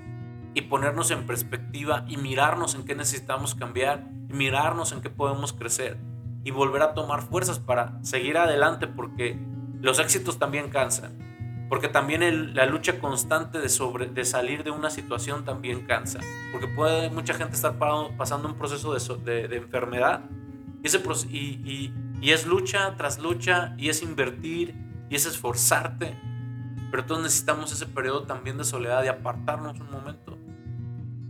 [0.53, 5.53] y ponernos en perspectiva y mirarnos en qué necesitamos cambiar y mirarnos en qué podemos
[5.53, 5.97] crecer
[6.43, 9.39] y volver a tomar fuerzas para seguir adelante porque
[9.81, 11.26] los éxitos también cansan.
[11.69, 16.19] Porque también la lucha constante de, sobre, de salir de una situación también cansa.
[16.51, 17.77] Porque puede mucha gente estar
[18.17, 20.21] pasando un proceso de, enfermedad
[20.81, 24.75] y, ese, y, y es lucha tras lucha, y es invertir,
[25.09, 26.17] y es esforzarte.
[26.89, 30.37] Pero todos necesitamos ese periodo también de soledad, de apartarnos un momento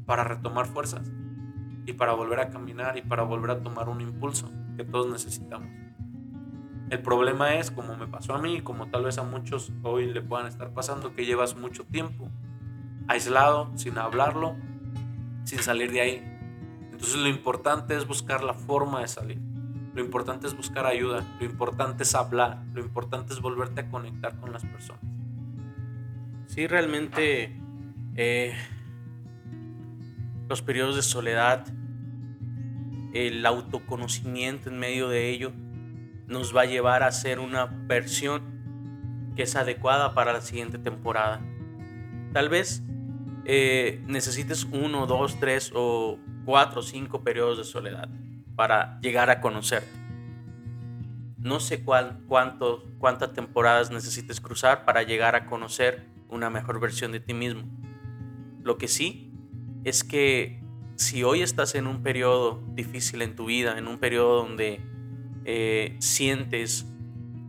[0.06, 1.12] para retomar fuerzas
[1.86, 5.87] y para volver a caminar y para volver a tomar un impulso que todos necesitamos.
[6.90, 10.22] El problema es, como me pasó a mí, como tal vez a muchos hoy le
[10.22, 12.30] puedan estar pasando, que llevas mucho tiempo
[13.08, 14.56] aislado, sin hablarlo,
[15.44, 16.34] sin salir de ahí.
[16.92, 19.40] Entonces lo importante es buscar la forma de salir.
[19.94, 21.26] Lo importante es buscar ayuda.
[21.40, 22.64] Lo importante es hablar.
[22.74, 25.02] Lo importante es volverte a conectar con las personas.
[26.48, 27.60] Sí, realmente
[28.16, 28.56] eh,
[30.48, 31.66] los periodos de soledad,
[33.14, 35.52] el autoconocimiento en medio de ello,
[36.28, 41.42] nos va a llevar a ser una versión que es adecuada para la siguiente temporada.
[42.34, 42.84] Tal vez
[43.46, 48.10] eh, necesites uno, dos, tres o cuatro o cinco periodos de soledad
[48.56, 49.90] para llegar a conocerte.
[51.38, 57.20] No sé cuál, cuántas temporadas necesites cruzar para llegar a conocer una mejor versión de
[57.20, 57.64] ti mismo.
[58.64, 59.32] Lo que sí
[59.86, 60.62] es que
[60.96, 64.82] si hoy estás en un periodo difícil en tu vida, en un periodo donde
[65.50, 66.86] eh, sientes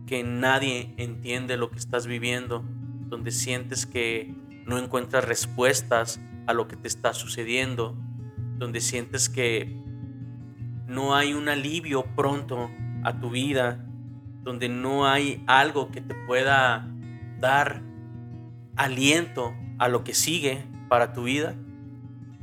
[0.07, 2.63] que nadie entiende lo que estás viviendo,
[3.09, 4.33] donde sientes que
[4.65, 7.97] no encuentras respuestas a lo que te está sucediendo,
[8.57, 9.75] donde sientes que
[10.87, 12.71] no hay un alivio pronto
[13.03, 13.85] a tu vida,
[14.43, 16.87] donde no hay algo que te pueda
[17.41, 17.81] dar
[18.77, 21.53] aliento a lo que sigue para tu vida.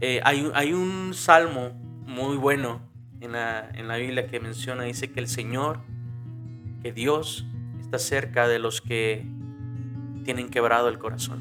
[0.02, 1.70] Eh, hay, hay, un salmo
[2.06, 2.82] muy bueno
[3.20, 5.80] en la, en la Biblia que menciona, dice que el Señor,
[6.82, 7.46] que Dios
[7.80, 9.26] está cerca de los que
[10.24, 11.40] tienen quebrado el corazón.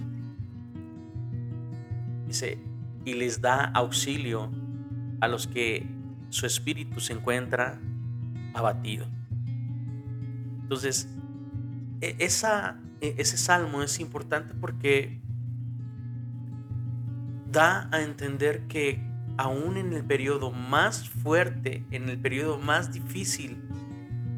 [2.28, 2.60] Dice,
[3.04, 4.52] y les da auxilio
[5.22, 5.88] a los que
[6.30, 7.80] su espíritu se encuentra
[8.54, 9.08] abatido.
[10.62, 11.08] Entonces,
[12.02, 15.20] e, e, ese salmo es importante porque
[17.52, 19.00] da a entender que
[19.38, 23.62] aún en el periodo más fuerte, en el periodo más difícil,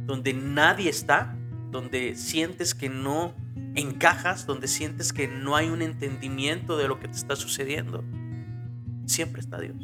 [0.05, 1.35] donde nadie está,
[1.71, 3.33] donde sientes que no
[3.75, 8.03] encajas, donde sientes que no hay un entendimiento de lo que te está sucediendo,
[9.05, 9.75] siempre está Dios,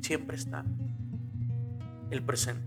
[0.00, 0.64] siempre está
[2.10, 2.66] el presente.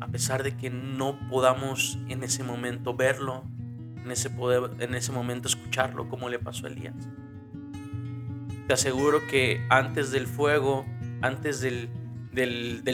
[0.00, 3.42] A pesar de que no podamos en ese momento verlo,
[4.04, 6.94] en ese, poder, en ese momento escucharlo, como le pasó a Elías.
[8.68, 10.84] Te aseguro que antes del fuego,
[11.22, 11.90] antes del,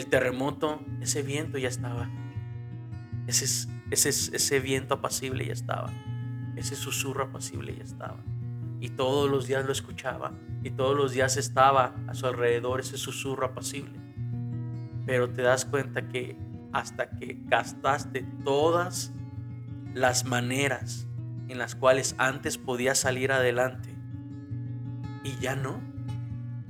[0.09, 2.09] terremoto, ese viento ya estaba.
[3.27, 5.91] Ese, ese, ese viento apacible ya estaba.
[6.55, 8.23] Ese susurro apacible ya estaba.
[8.79, 10.33] Y todos los días lo escuchaba.
[10.63, 13.99] Y todos los días estaba a su alrededor ese susurro apacible.
[15.07, 16.37] Pero te das cuenta que
[16.73, 19.13] hasta que gastaste todas
[19.93, 21.09] las maneras
[21.49, 23.94] en las cuales antes podías salir adelante,
[25.25, 25.81] y ya no,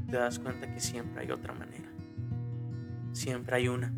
[0.09, 1.90] te das cuenta que siempre hay otra manera.
[3.12, 3.93] Siempre hay una.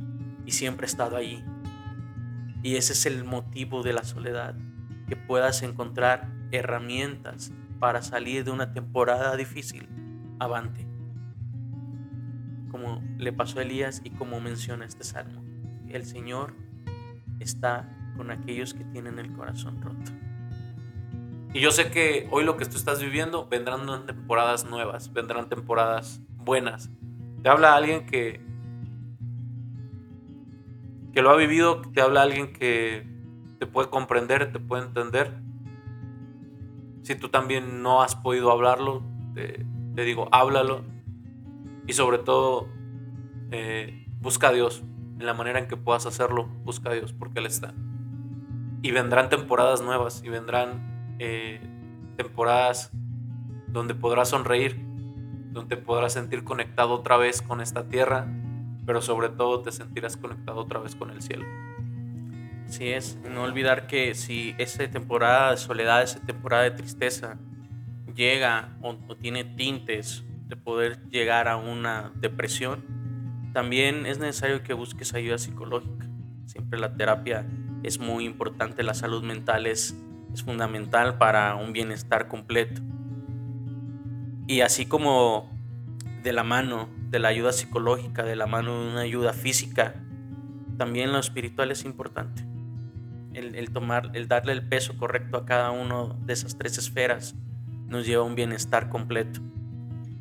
[0.47, 1.45] Y siempre he estado allí.
[2.63, 4.57] Y ese es el motivo de la soledad.
[5.09, 9.89] Que puedas encontrar herramientas para salir de una temporada difícil.
[10.39, 10.87] Avante.
[12.71, 15.45] Como le pasó a Elías y como menciona este salmo.
[15.89, 16.55] El Señor
[17.41, 20.13] está con aquellos que tienen el corazón roto.
[21.57, 26.21] Y yo sé que hoy lo que tú estás viviendo vendrán temporadas nuevas, vendrán temporadas
[26.37, 26.91] buenas.
[27.43, 28.45] Te habla alguien que
[31.15, 33.09] que lo ha vivido, te habla alguien que
[33.59, 35.33] te puede comprender, te puede entender.
[37.01, 39.65] Si tú también no has podido hablarlo, te,
[39.95, 40.85] digo, háblalo.
[41.87, 42.69] Y sobre todo,
[43.51, 44.83] eh, busca a Dios.
[45.19, 47.73] En la manera en que puedas hacerlo, busca a Dios, porque Él está.
[48.83, 51.61] Y vendrán temporadas nuevas, y vendrán eh,
[52.17, 52.91] temporadas
[53.69, 54.81] donde podrás sonreír,
[55.53, 58.27] donde podrás sentir conectado otra vez con esta tierra,
[58.85, 61.45] pero sobre todo te sentirás conectado otra vez con el cielo.
[62.67, 67.39] Así es, no olvidar que si esa temporada de soledad, esa temporada de tristeza
[68.15, 72.85] llega o, o tiene tintes de poder llegar a una depresión,
[73.53, 76.07] también es necesario que busques ayuda psicológica.
[76.47, 77.47] Siempre la terapia
[77.83, 79.97] es muy importante, la salud mental es
[80.37, 82.83] es fundamental para un bienestar completo.
[84.47, 85.51] Y así como
[86.23, 89.95] de la mano de la ayuda psicológica, de la mano de una ayuda física,
[90.77, 92.45] también lo espiritual es importante.
[93.33, 97.35] El, tomar, el darle el peso correcto a cada uno de esas tres esferas
[97.87, 99.41] nos lleva a un bienestar completo.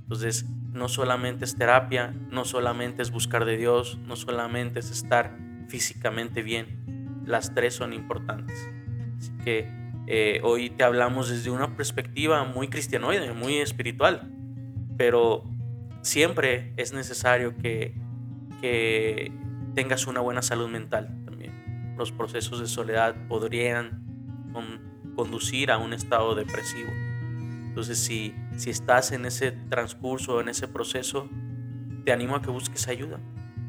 [0.03, 5.38] Entonces, no solamente es terapia, no solamente es buscar de Dios, no solamente es estar
[5.68, 7.22] físicamente bien.
[7.26, 8.70] Las tres son importantes.
[9.43, 14.31] Que eh, hoy te hablamos desde una perspectiva muy cristianoide, muy espiritual,
[14.97, 15.43] pero
[16.01, 17.93] siempre es necesario que,
[19.75, 21.93] tengas una buena salud mental también.
[21.97, 24.03] los procesos de soledad podrían
[25.15, 26.89] conducir a un estado depresivo.
[27.67, 31.29] Entonces, si, si estás en ese transcurso, en ese proceso,
[32.05, 33.19] te animo a que busques ayuda,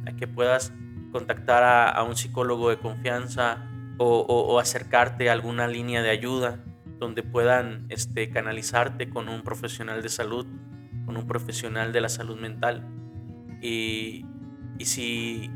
[0.06, 0.72] a que puedas
[1.10, 3.66] contactar a, un psicólogo de confianza
[3.98, 6.64] o, acercarte a alguna línea de ayuda
[6.98, 10.46] donde puedan este, canalizarte con un profesional de salud,
[11.04, 12.86] con un profesional de la salud mental.
[13.60, 14.24] Y,
[14.78, 15.50] y si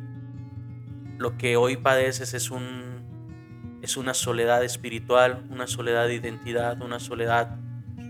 [1.18, 6.98] lo que hoy padeces es, un, es una soledad espiritual, una soledad de identidad, una
[6.98, 7.58] soledad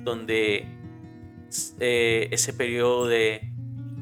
[0.04, 0.66] donde
[1.80, 3.52] eh, ese periodo de,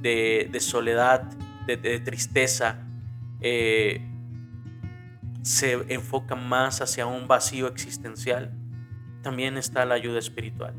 [0.03, 1.23] de, soledad,
[1.67, 2.87] de, tristeza,
[3.41, 4.03] eh,
[5.43, 8.53] se enfoca más hacia un vacío existencial,
[9.23, 10.75] también está la ayuda espiritual,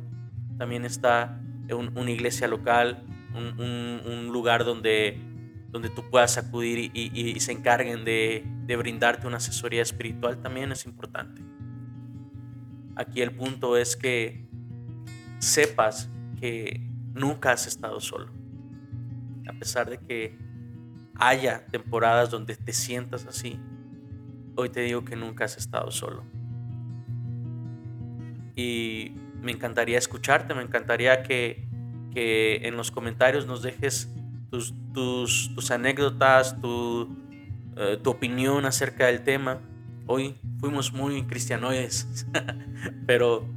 [0.58, 3.04] también está una iglesia local,
[3.34, 5.30] un lugar donde
[5.72, 8.44] donde tú puedas acudir y, se encarguen de,
[8.78, 11.42] brindarte una asesoría espiritual también es importante.
[12.96, 14.48] Aquí el punto es que
[15.40, 16.82] sepas que
[17.14, 18.32] nunca has estado solo.
[19.48, 20.38] A pesar de que
[21.16, 23.60] haya temporadas donde te sientas así,
[24.60, 26.24] hoy te digo que nunca has estado solo.
[28.56, 31.68] Y me encantaría escucharte, me encantaría que,
[32.14, 34.14] que en los comentarios nos dejes
[34.52, 37.16] tus, tus, anécdotas, tu,
[37.78, 39.62] eh, tu opinión acerca del tema.
[40.08, 42.28] Hoy fuimos muy cristianoides,
[43.08, 43.48] pero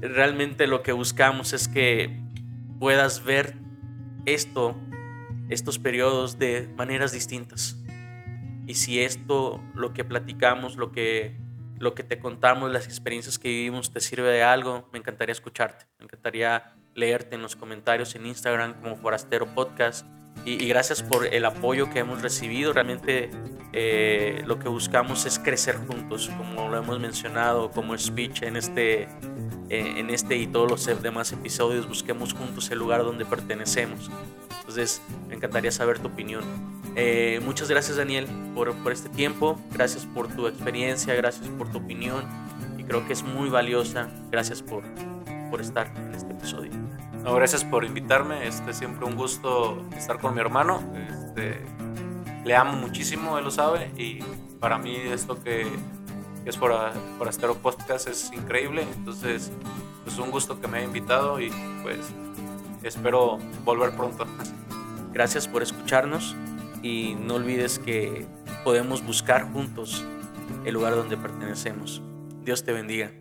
[0.00, 2.20] realmente lo que buscamos es que
[2.78, 3.54] puedas ver
[4.26, 4.76] esto,
[5.48, 7.79] estos periodos de maneras distintas.
[8.70, 11.36] Y si esto, lo que platicamos, lo que,
[11.80, 15.86] lo que te contamos, las experiencias que vivimos te sirve de algo, me encantaría escucharte.
[15.98, 20.06] Me encantaría leerte en los comentarios en Instagram como Forastero Podcast
[20.44, 22.72] y, gracias por el apoyo que hemos recibido.
[22.72, 23.32] Realmente
[23.72, 29.08] eh, lo que buscamos es crecer juntos, como lo hemos mencionado como speech en este,
[29.68, 31.88] eh, en este y todos los demás episodios.
[31.88, 34.08] Busquemos juntos el lugar donde pertenecemos.
[34.60, 36.79] Entonces, me encantaría saber tu opinión.
[36.96, 41.78] Eh, muchas gracias Daniel por, por este tiempo, gracias por tu experiencia, gracias por tu
[41.78, 42.24] opinión
[42.76, 44.08] y creo que es muy valiosa.
[44.30, 44.82] Gracias por,
[45.50, 46.72] por estar en este episodio.
[47.22, 48.46] No, gracias por invitarme.
[48.46, 50.80] Este, siempre un gusto estar con mi hermano.
[51.08, 51.62] Este,
[52.44, 53.90] le amo muchísimo, él lo sabe.
[53.96, 54.20] Y
[54.58, 55.66] para mí esto que,
[56.46, 56.72] es por,
[57.18, 58.86] por Astero Podcast es increíble.
[58.96, 59.52] Entonces, es
[60.04, 61.98] pues, un gusto que me haya invitado y pues
[62.82, 64.26] espero volver pronto.
[65.12, 66.34] Gracias por escucharnos
[66.82, 68.26] y no olvides que
[68.64, 70.04] podemos buscar juntos
[70.64, 72.02] el lugar donde pertenecemos.
[72.44, 73.12] Dios te bendiga.